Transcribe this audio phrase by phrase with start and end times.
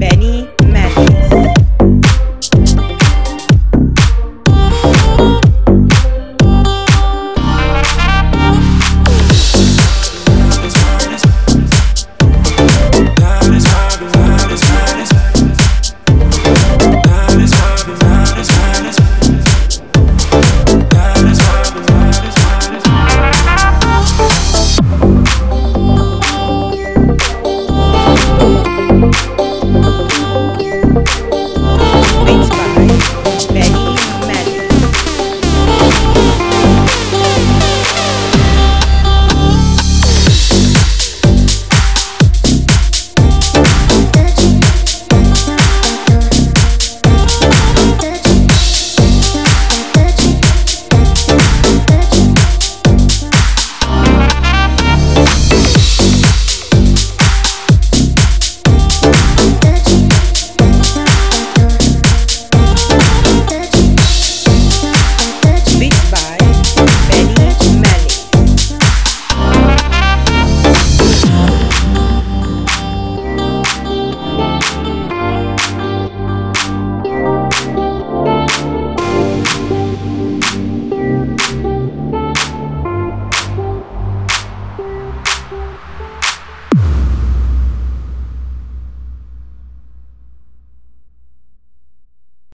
[0.00, 0.57] Benny